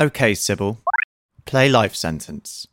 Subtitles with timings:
[0.00, 0.78] Okay, Sybil.
[1.44, 2.66] Play Life Sentence.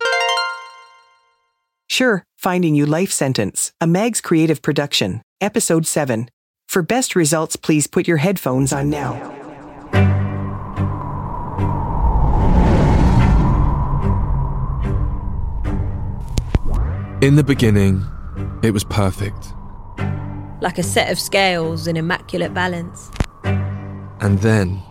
[1.90, 6.30] Sure, Finding You Life Sentence, a Mags creative production, Episode 7.
[6.68, 9.14] For best results, please put your headphones on now.
[17.21, 18.03] In the beginning,
[18.61, 19.53] it was perfect.
[20.61, 23.11] like a set of scales in immaculate balance.
[23.43, 24.81] And then,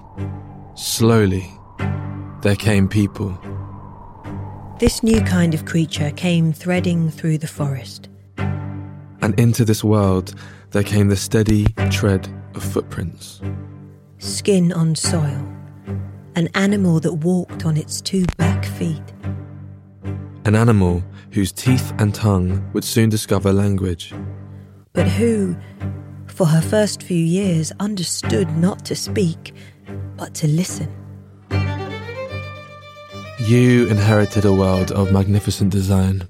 [0.74, 1.50] slowly,
[2.44, 3.30] there came people.
[4.78, 8.10] This new kind of creature came threading through the forest.
[8.36, 10.34] And into this world,
[10.72, 13.40] there came the steady tread of footprints.
[14.18, 15.42] Skin on soil.
[16.36, 19.14] An animal that walked on its two back feet.
[20.44, 24.12] An animal whose teeth and tongue would soon discover language.
[24.92, 25.56] But who,
[26.26, 29.54] for her first few years, understood not to speak,
[30.18, 31.03] but to listen.
[33.40, 36.28] You inherited a world of magnificent design.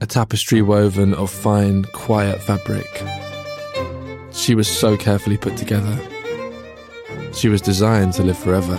[0.00, 2.86] A tapestry woven of fine, quiet fabric.
[4.30, 5.98] She was so carefully put together.
[7.34, 8.76] She was designed to live forever.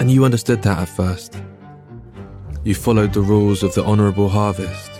[0.00, 1.40] And you understood that at first.
[2.64, 4.90] You followed the rules of the honourable harvest,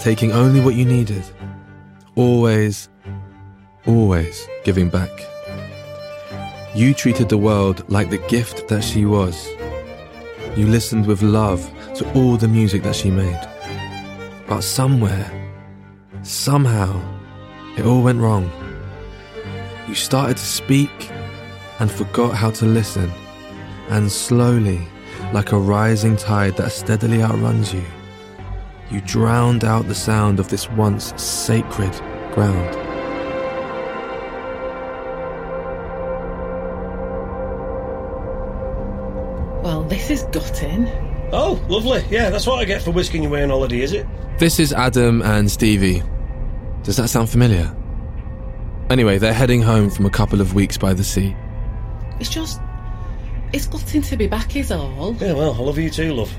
[0.00, 1.24] taking only what you needed.
[2.14, 2.88] Always,
[3.84, 5.10] always giving back.
[6.72, 9.48] You treated the world like the gift that she was.
[10.56, 13.40] You listened with love to all the music that she made.
[14.46, 15.28] But somewhere,
[16.22, 17.00] somehow,
[17.76, 18.48] it all went wrong.
[19.88, 21.10] You started to speak
[21.80, 23.10] and forgot how to listen.
[23.88, 24.80] And slowly,
[25.32, 27.84] like a rising tide that steadily outruns you,
[28.92, 31.92] you drowned out the sound of this once sacred
[32.32, 32.89] ground.
[39.90, 40.88] This is gutting.
[41.32, 42.02] Oh, lovely.
[42.10, 44.06] Yeah, that's what I get for whisking you away on holiday, is it?
[44.38, 46.02] This is Adam and Stevie.
[46.82, 47.74] Does that sound familiar?
[48.88, 51.36] Anyway, they're heading home from a couple of weeks by the sea.
[52.18, 52.60] It's just.
[53.52, 55.14] It's gutting to be back, is all.
[55.20, 56.32] Yeah, well, I love you too, love.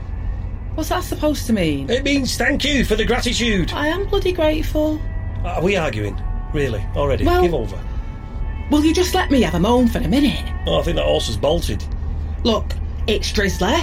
[0.76, 1.90] What's that supposed to mean?
[1.90, 3.72] It means thank you for the gratitude.
[3.74, 5.02] I am bloody grateful.
[5.44, 6.20] Are we arguing?
[6.54, 6.84] Really?
[6.96, 7.26] Already?
[7.26, 7.80] Well- Give over.
[8.72, 10.46] Will you just let me have a moan for a minute?
[10.66, 11.84] Oh, I think that horse has bolted.
[12.46, 12.72] Look,
[13.08, 13.76] it's drizzly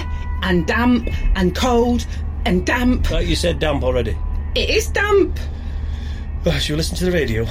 [0.43, 2.05] and damp and cold
[2.45, 3.09] and damp.
[3.11, 4.17] Like you said, damp already.
[4.55, 5.39] It is damp.
[6.45, 7.45] Oh, shall we listen to the radio?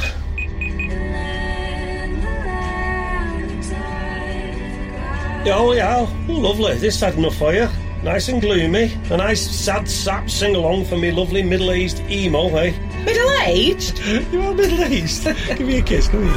[5.50, 6.06] Oh, yeah.
[6.28, 6.76] Oh, lovely.
[6.78, 7.68] This had enough for you.
[8.02, 8.92] Nice and gloomy.
[9.10, 12.72] A nice sad sap sing along for me lovely middle aged emo, eh?
[13.04, 13.98] Middle aged?
[14.32, 15.24] You are middle aged.
[15.56, 16.32] Give me a kiss, come here.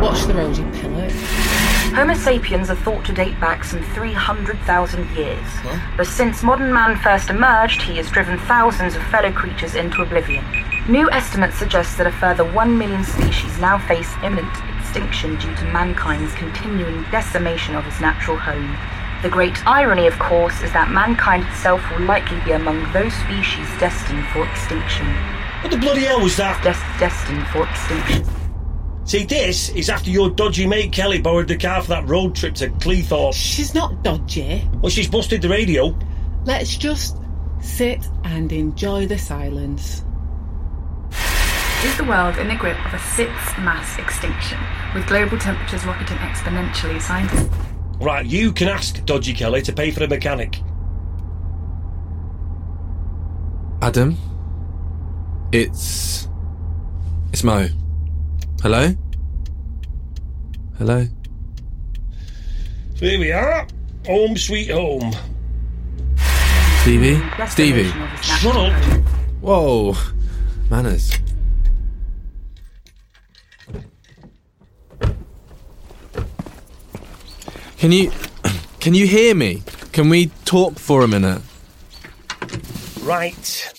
[0.00, 0.85] Watch the road, you pillow.
[1.96, 5.48] Homo sapiens are thought to date back some 300,000 years.
[5.96, 10.44] But since modern man first emerged, he has driven thousands of fellow creatures into oblivion.
[10.90, 15.64] New estimates suggest that a further 1 million species now face imminent extinction due to
[15.72, 18.76] mankind's continuing decimation of its natural home.
[19.22, 23.66] The great irony, of course, is that mankind itself will likely be among those species
[23.80, 25.06] destined for extinction.
[25.62, 26.62] What the bloody hell was that?
[26.62, 28.35] Des- destined for extinction.
[29.06, 32.56] See, this is after your dodgy mate Kelly borrowed the car for that road trip
[32.56, 33.34] to Cleethorpes.
[33.34, 34.68] She's not dodgy.
[34.82, 35.96] Well, she's busted the radio.
[36.44, 37.16] Let's just
[37.60, 40.02] sit and enjoy the silence.
[41.84, 44.58] Is the world in the grip of a sixth mass extinction,
[44.92, 47.00] with global temperatures rocketing exponentially?
[47.00, 47.48] Scientists
[48.00, 50.60] Right, you can ask Dodgy Kelly to pay for a mechanic.
[53.82, 54.18] Adam?
[55.52, 56.28] It's.
[57.32, 57.68] It's Mo.
[58.62, 58.88] Hello?
[60.78, 61.06] Hello?
[62.96, 63.66] So here we are.
[64.06, 65.12] Home sweet home.
[66.80, 67.20] Stevie?
[67.48, 67.82] Stevie?
[67.82, 68.72] Decimation of its Shut up.
[69.40, 69.94] Whoa!
[70.70, 71.12] Manners.
[77.78, 78.10] Can you.
[78.80, 79.62] Can you hear me?
[79.92, 81.42] Can we talk for a minute?
[83.02, 83.75] Right.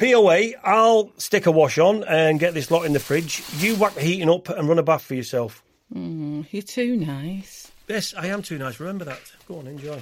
[0.00, 3.42] POA, I'll stick a wash on and get this lot in the fridge.
[3.58, 5.62] You whack the heating up and run a bath for yourself.
[5.94, 7.70] Mm, you're too nice.
[7.86, 8.80] Yes, I am too nice.
[8.80, 9.20] Remember that.
[9.46, 10.00] Go on, enjoy.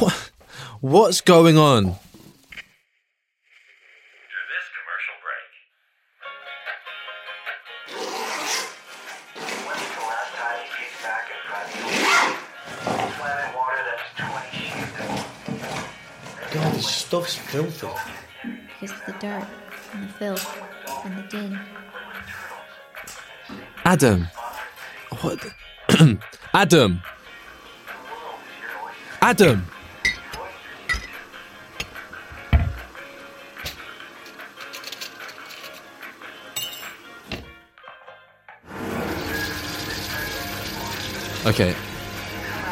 [0.00, 0.32] What?
[0.80, 1.94] What's going on?
[16.52, 17.86] God, this stuff's filthy.
[18.80, 19.46] Because of the dirt
[19.92, 20.58] and the filth
[21.04, 21.58] and the din.
[23.84, 24.26] Adam,
[25.20, 25.38] what?
[26.54, 27.02] Adam.
[29.20, 29.66] Adam.
[41.46, 41.74] Okay.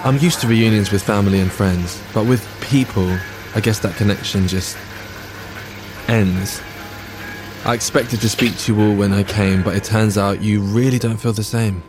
[0.04, 3.10] I'm used to reunions with family and friends, but with people,
[3.54, 4.76] I guess that connection just
[6.08, 6.60] ends.
[7.64, 10.60] I expected to speak to you all when I came, but it turns out you
[10.60, 11.82] really don't feel the same.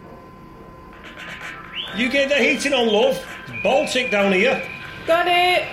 [1.95, 3.25] You get the heating on, love.
[3.47, 4.61] It's Baltic down here.
[5.07, 5.67] Got it.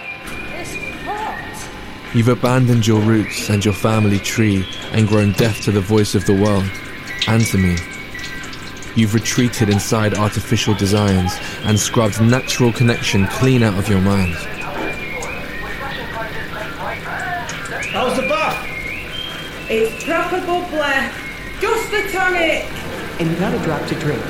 [0.55, 2.15] It's hot.
[2.15, 6.25] You've abandoned your roots and your family tree and grown deaf to the voice of
[6.25, 6.71] the world
[7.29, 7.77] and to me.
[8.95, 11.33] You've retreated inside artificial designs
[11.65, 14.37] and scrubbed natural connection clean out of your mind.
[19.69, 21.11] It's proper bubbly.
[21.61, 22.71] Just the tonic.
[23.19, 24.23] And you've got a drop to drink.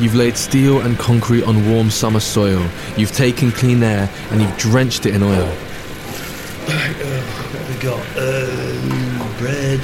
[0.00, 2.66] You've laid steel and concrete on warm summer soil.
[2.96, 5.46] You've taken clean air and you've drenched it in oil.
[6.66, 8.00] Right, uh, what have we got?
[8.16, 9.80] Uh, bread,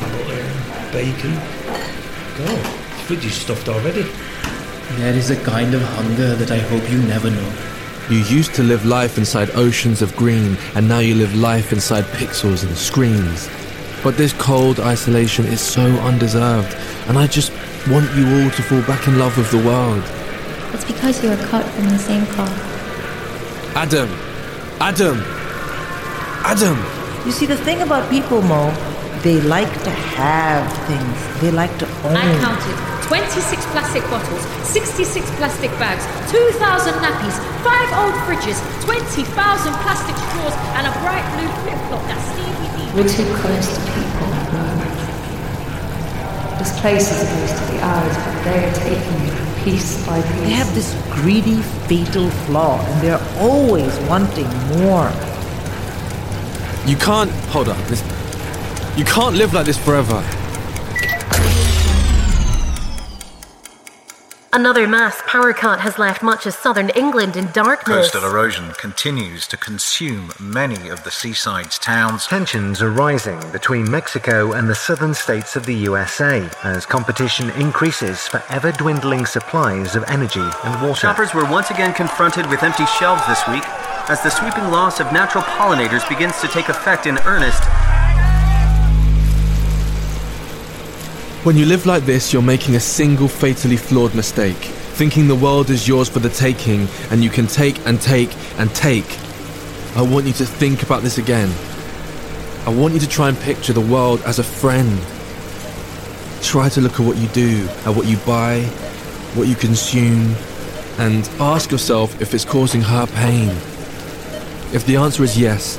[0.00, 1.34] butter, bacon.
[2.36, 2.66] God,
[3.06, 4.10] fridge is stuffed already.
[4.96, 7.52] There is a kind of hunger that I hope you never know.
[8.10, 12.04] You used to live life inside oceans of green, and now you live life inside
[12.04, 13.48] pixels and screens.
[14.04, 16.76] But this cold isolation is so undeserved,
[17.08, 17.50] and I just
[17.88, 20.04] want you all to fall back in love with the world.
[20.74, 22.52] It's because you were cut from the same cloth.
[23.74, 24.10] Adam!
[24.78, 25.16] Adam!
[26.44, 26.76] Adam!
[27.24, 28.68] You see, the thing about people, Mo,
[29.22, 31.40] they like to have things.
[31.40, 32.12] They like to own.
[32.14, 32.76] I counted
[33.08, 39.32] 26 plastic bottles, 66 plastic bags, 2,000 nappies, 5 old fridges, 20,000
[39.80, 41.80] plastic straws, and a bright blue flip
[42.94, 44.28] We're too close to people.
[46.58, 50.40] This place is supposed to be ours, but they're taking it piece by piece.
[50.42, 54.48] They have this greedy, fatal flaw, and they're always wanting
[54.78, 55.10] more.
[56.86, 57.32] You can't.
[57.50, 57.82] Hold on.
[57.88, 58.00] This,
[58.96, 60.22] you can't live like this forever.
[64.54, 68.12] Another mass power cut has left much of southern England in darkness.
[68.12, 72.28] Coastal erosion continues to consume many of the seaside's towns.
[72.28, 78.28] Tensions are rising between Mexico and the southern states of the USA as competition increases
[78.28, 81.00] for ever dwindling supplies of energy and water.
[81.00, 83.64] Shoppers were once again confronted with empty shelves this week
[84.08, 87.64] as the sweeping loss of natural pollinators begins to take effect in earnest.
[91.44, 95.68] When you live like this, you're making a single fatally flawed mistake, thinking the world
[95.68, 99.04] is yours for the taking and you can take and take and take.
[99.94, 101.52] I want you to think about this again.
[102.66, 104.98] I want you to try and picture the world as a friend.
[106.42, 108.62] Try to look at what you do, at what you buy,
[109.34, 110.34] what you consume,
[110.96, 113.50] and ask yourself if it's causing her pain.
[114.72, 115.76] If the answer is yes,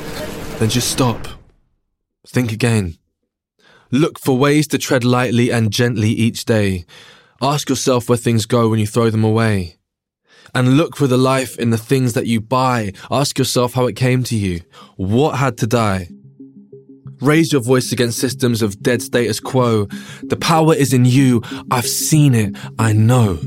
[0.60, 1.26] then just stop.
[2.24, 2.98] Think again.
[3.90, 6.84] Look for ways to tread lightly and gently each day.
[7.40, 9.76] Ask yourself where things go when you throw them away.
[10.54, 12.92] And look for the life in the things that you buy.
[13.10, 14.62] Ask yourself how it came to you.
[14.96, 16.08] What had to die?
[17.20, 19.86] Raise your voice against systems of dead status quo.
[20.22, 21.42] The power is in you.
[21.70, 22.56] I've seen it.
[22.78, 23.38] I know.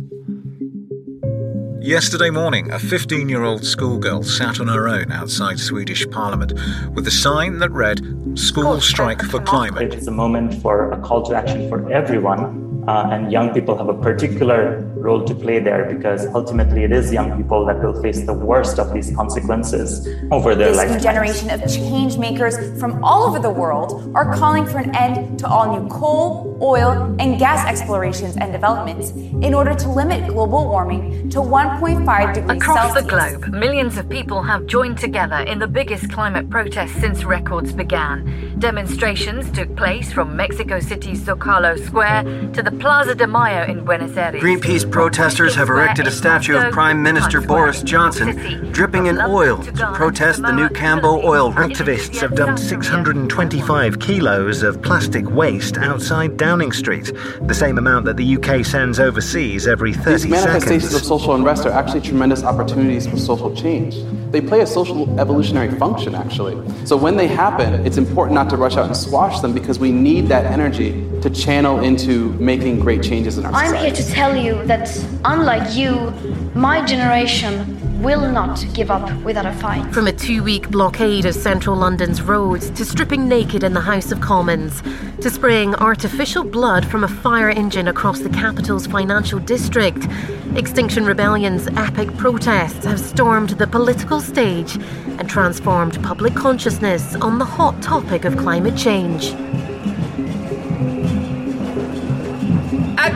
[1.81, 6.51] Yesterday morning, a 15 year old schoolgirl sat on her own outside Swedish Parliament
[6.93, 8.01] with a sign that read,
[8.37, 9.93] School Strike for Climate.
[9.93, 12.83] It's a moment for a call to action for everyone.
[12.85, 17.11] Uh, and young people have a particular role to play there because ultimately it is
[17.11, 20.97] young people that will face the worst of these consequences over their this lifetime.
[20.97, 25.39] new generation of change makers from all over the world are calling for an end
[25.39, 30.67] to all new coal, oil, and gas explorations and developments in order to limit global
[30.67, 33.03] warming to 1.5 degrees Across Celsius.
[33.03, 37.71] the globe, millions of people have joined together in the biggest climate protest since records
[37.71, 38.55] began.
[38.59, 44.15] Demonstrations took place from Mexico City's Zocalo Square to the Plaza de Mayo in Buenos
[44.17, 44.41] Aires.
[44.41, 49.71] Greenpeace protesters have erected a statue of Prime Minister Boris Johnson dripping in oil to
[49.93, 51.53] protest the new Cambo oil.
[51.53, 58.17] Activists have dumped 625 kilos of plastic waste outside Downing Street, the same amount that
[58.17, 61.01] the UK sends overseas every 30 These manifestations seconds.
[61.01, 63.95] of social unrest are actually tremendous opportunities for social change.
[64.31, 66.55] They play a social evolutionary function, actually.
[66.85, 69.91] So when they happen, it's important not to rush out and squash them because we
[69.91, 73.77] need that energy to channel into making great changes in our society.
[73.77, 74.78] I'm here to tell you that,
[75.25, 76.11] unlike you,
[76.55, 79.93] my generation will not give up without a fight.
[79.93, 84.11] From a two week blockade of central London's roads to stripping naked in the House
[84.11, 84.81] of Commons
[85.21, 90.07] to spraying artificial blood from a fire engine across the capital's financial district,
[90.55, 94.75] Extinction Rebellion's epic protests have stormed the political stage
[95.17, 99.33] and transformed public consciousness on the hot topic of climate change.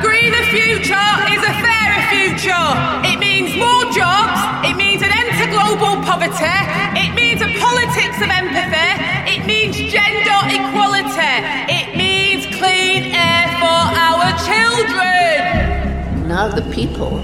[0.04, 2.68] Greener future is a fairer future.
[3.08, 4.40] It means more jobs.
[4.68, 6.60] It means an end to global poverty.
[7.00, 8.92] It means a politics of empathy.
[9.34, 11.36] It means gender equality.
[11.72, 16.28] It means clean air for our children.
[16.28, 17.20] Now the people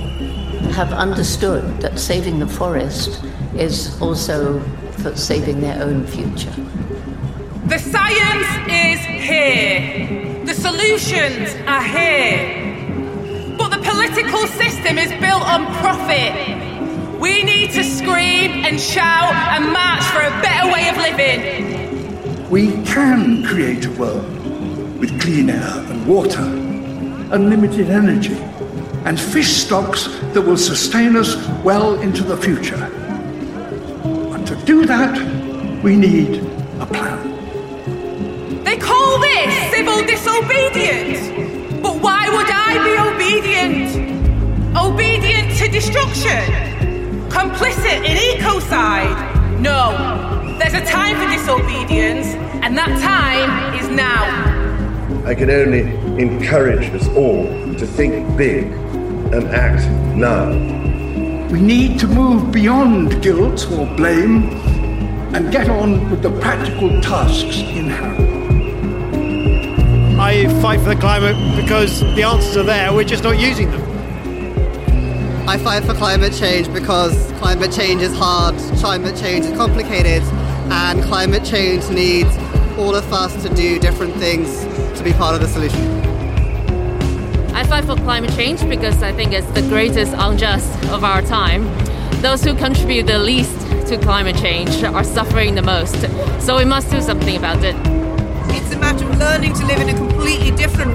[0.72, 3.22] have understood that saving the forest
[3.56, 4.62] is also
[5.02, 6.56] for saving their own future.
[7.68, 10.46] The science is here.
[10.46, 12.59] The solutions are here.
[14.00, 17.20] Political system is built on profit.
[17.20, 22.50] We need to scream and shout and march for a better way of living.
[22.50, 24.24] We can create a world
[25.00, 26.44] with clean air and water,
[27.36, 28.38] unlimited energy
[29.04, 32.80] and fish stocks that will sustain us well into the future.
[34.32, 36.38] But to do that, we need
[36.80, 38.64] a plan.
[38.64, 41.39] They call this civil disobedience.
[41.82, 43.90] But why would I be obedient?
[44.76, 46.44] Obedient to destruction?
[47.30, 49.60] Complicit in ecocide?
[49.60, 50.58] No.
[50.60, 52.28] There's a time for disobedience,
[52.64, 54.26] and that time is now.
[55.26, 55.82] I can only
[56.22, 57.46] encourage us all
[57.76, 58.66] to think big
[59.34, 60.50] and act now.
[61.50, 64.50] We need to move beyond guilt or blame
[65.34, 68.59] and get on with the practical tasks in hand.
[70.20, 73.82] I fight for the climate because the answers are there, we're just not using them.
[75.48, 80.22] I fight for climate change because climate change is hard, climate change is complicated,
[80.72, 82.36] and climate change needs
[82.78, 84.66] all of us to do different things
[84.98, 85.82] to be part of the solution.
[87.56, 91.64] I fight for climate change because I think it's the greatest unjust of our time.
[92.22, 93.58] Those who contribute the least
[93.88, 95.96] to climate change are suffering the most,
[96.46, 97.99] so we must do something about it.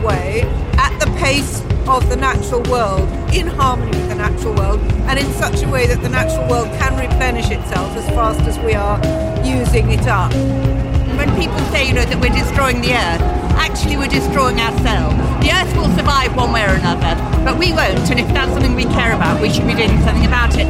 [0.05, 0.43] Way
[0.77, 5.31] at the pace of the natural world, in harmony with the natural world, and in
[5.35, 8.99] such a way that the natural world can replenish itself as fast as we are
[9.45, 10.33] using it up.
[11.19, 13.23] When people say, you know, that we're destroying the earth,
[13.57, 15.17] actually we're destroying ourselves.
[15.45, 18.75] The earth will survive one way or another, but we won't, and if that's something
[18.75, 20.67] we care about, we should be doing something about it.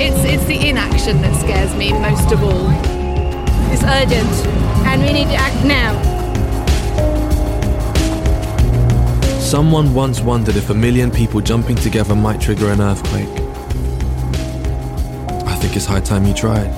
[0.00, 2.68] It's, it's the inaction that scares me most of all.
[3.72, 4.32] It's urgent,
[4.88, 6.11] and we need to act now.
[9.52, 13.28] Someone once wondered if a million people jumping together might trigger an earthquake.
[15.46, 16.68] I think it's high time you tried.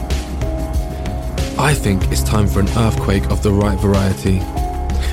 [1.57, 4.41] I think it's time for an earthquake of the right variety.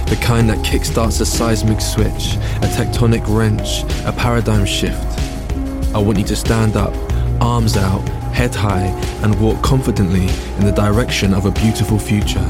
[0.10, 5.20] The kind that kickstarts a seismic switch, a tectonic wrench, a paradigm shift.
[5.94, 6.96] I want you to stand up,
[7.40, 8.02] arms out,
[8.34, 8.88] head high,
[9.22, 10.28] and walk confidently
[10.58, 12.50] in the direction of a beautiful future.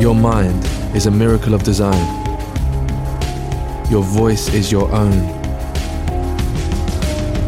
[0.00, 0.64] Your mind
[0.94, 2.25] is a miracle of design.
[3.90, 5.12] Your voice is your own.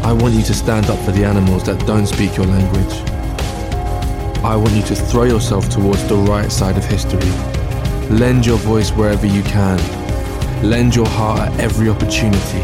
[0.03, 2.93] I want you to stand up for the animals that don't speak your language.
[4.43, 7.29] I want you to throw yourself towards the right side of history.
[8.09, 9.77] Lend your voice wherever you can.
[10.63, 12.63] Lend your heart at every opportunity.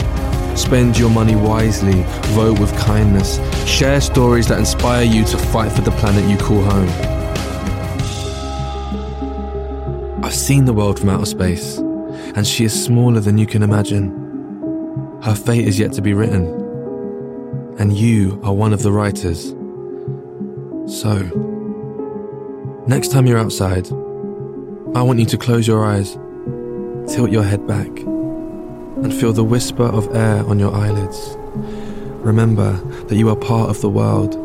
[0.56, 2.04] Spend your money wisely.
[2.34, 3.40] Vote with kindness.
[3.68, 6.90] Share stories that inspire you to fight for the planet you call home.
[10.24, 11.78] I've seen the world from outer space,
[12.36, 14.12] and she is smaller than you can imagine.
[15.24, 16.46] Her fate is yet to be written,
[17.80, 19.52] and you are one of the writers.
[20.86, 21.16] So,
[22.88, 23.88] next time you're outside,
[24.96, 26.18] I want you to close your eyes,
[27.08, 31.38] tilt your head back, and feel the whisper of air on your eyelids.
[32.22, 32.74] Remember
[33.08, 34.36] that you are part of the world.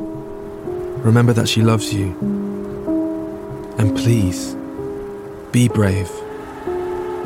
[1.05, 2.13] Remember that she loves you.
[3.79, 4.55] And please,
[5.51, 6.11] be brave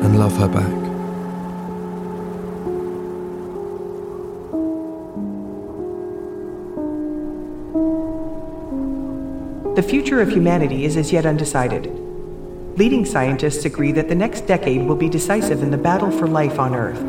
[0.01, 0.85] and love her back.
[9.75, 11.91] The future of humanity is as yet undecided.
[12.77, 16.59] Leading scientists agree that the next decade will be decisive in the battle for life
[16.59, 17.01] on Earth.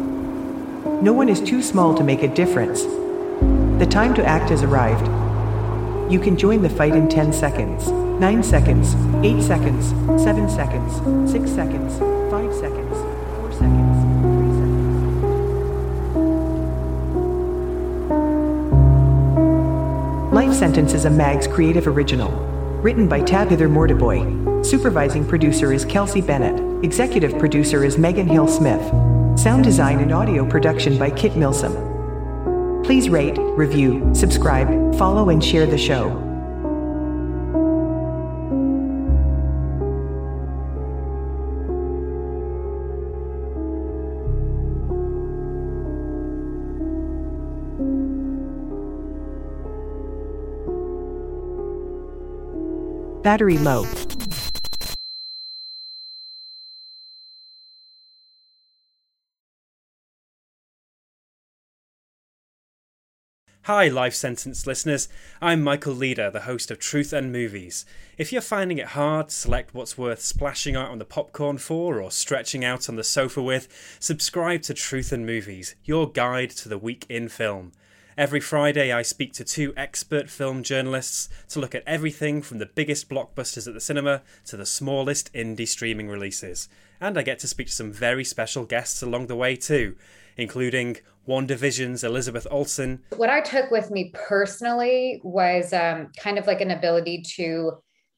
[1.01, 2.83] No one is too small to make a difference.
[3.79, 5.07] The time to act has arrived.
[6.11, 9.89] You can join the fight in 10 seconds, 9 seconds, 8 seconds,
[10.23, 12.97] 7 seconds, 6 seconds, 5 seconds,
[13.37, 14.03] 4 seconds.
[14.21, 15.13] three seconds.
[20.33, 22.33] Life Sentence is a Mags creative original.
[22.83, 24.67] Written by Tabitha Mortiboy.
[24.67, 26.85] Supervising producer is Kelsey Bennett.
[26.85, 28.83] Executive producer is Megan Hill Smith.
[29.39, 32.83] Sound design and audio production by Kit Milsom.
[32.83, 36.26] Please rate, review, subscribe, follow, and share the show.
[53.27, 53.85] Battery low.
[63.63, 65.09] Hi, Life Sentence listeners.
[65.43, 67.85] I'm Michael Leader, the host of Truth and Movies.
[68.17, 72.01] If you're finding it hard to select what's worth splashing out on the popcorn for
[72.01, 76.69] or stretching out on the sofa with, subscribe to Truth and Movies, your guide to
[76.69, 77.73] the week in film.
[78.19, 82.65] Every Friday, I speak to two expert film journalists to look at everything from the
[82.65, 86.71] biggest blockbusters at the cinema to the smallest indie streaming releases.
[86.99, 89.97] And I get to speak to some very special guests along the way too,
[90.39, 90.97] including
[91.29, 93.03] WandaVision's Elizabeth Olsen.
[93.15, 97.73] What I took with me personally was um, kind of like an ability to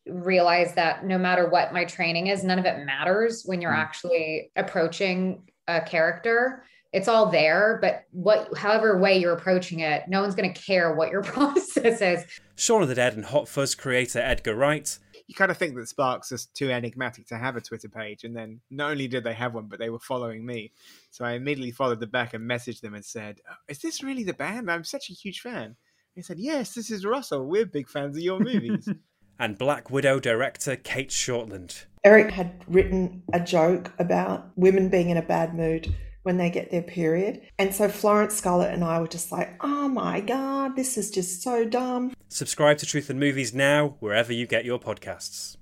[0.06, 3.78] realize that no matter what my training is, none of it matters when you're mm.
[3.78, 6.62] actually approaching a character.
[6.92, 10.94] It's all there, but what, however way you're approaching it, no one's going to care
[10.94, 12.24] what your process is.
[12.56, 15.86] Shaun of the Dead and Hot Fuzz creator Edgar Wright you kind of think that
[15.86, 18.24] Sparks is too enigmatic to have a Twitter page.
[18.24, 20.72] And then not only did they have one, but they were following me.
[21.10, 24.24] So I immediately followed them back and messaged them and said, oh, Is this really
[24.24, 24.70] the band?
[24.70, 25.76] I'm such a huge fan.
[26.16, 27.44] They said, Yes, this is Russell.
[27.44, 28.88] We're big fans of your movies.
[29.38, 31.84] and Black Widow director Cate Shortland.
[32.04, 35.94] Eric had written a joke about women being in a bad mood
[36.28, 37.40] when they get their period.
[37.58, 41.42] And so Florence Scarlett and I were just like, oh my God, this is just
[41.42, 42.12] so dumb.
[42.28, 45.56] Subscribe to Truth and Movies now, wherever you get your podcasts.